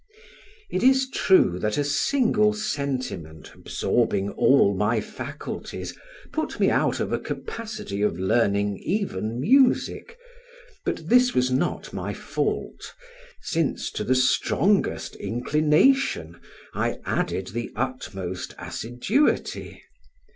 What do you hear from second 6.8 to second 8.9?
of a capacity of learning